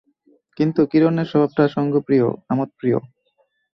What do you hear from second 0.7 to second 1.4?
কিরণের